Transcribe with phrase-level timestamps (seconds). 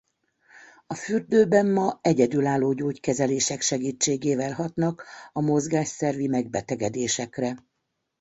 [0.87, 7.57] A fürdőben ma egyedülálló gyógykezelések segítségével hatnak a mozgásszervi megbetegedésekre.